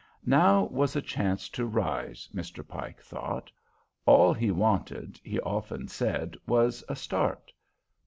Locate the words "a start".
6.89-7.53